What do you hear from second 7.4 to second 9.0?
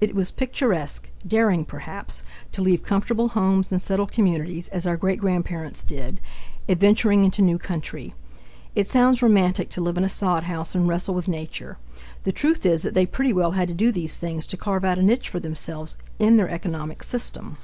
new country. It